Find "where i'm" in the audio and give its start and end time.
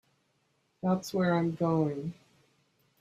1.13-1.51